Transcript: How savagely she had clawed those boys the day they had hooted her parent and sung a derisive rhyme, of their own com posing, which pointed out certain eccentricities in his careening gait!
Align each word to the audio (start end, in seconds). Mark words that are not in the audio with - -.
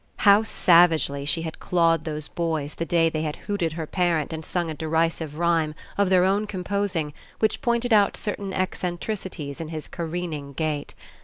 How 0.25 0.41
savagely 0.41 1.25
she 1.25 1.43
had 1.43 1.59
clawed 1.59 2.05
those 2.05 2.27
boys 2.27 2.73
the 2.73 2.85
day 2.85 3.07
they 3.07 3.21
had 3.21 3.35
hooted 3.35 3.73
her 3.73 3.85
parent 3.85 4.33
and 4.33 4.43
sung 4.43 4.71
a 4.71 4.73
derisive 4.73 5.37
rhyme, 5.37 5.75
of 5.95 6.09
their 6.09 6.25
own 6.25 6.47
com 6.47 6.63
posing, 6.63 7.13
which 7.37 7.61
pointed 7.61 7.93
out 7.93 8.17
certain 8.17 8.51
eccentricities 8.51 9.61
in 9.61 9.67
his 9.67 9.87
careening 9.87 10.53
gait! 10.53 10.95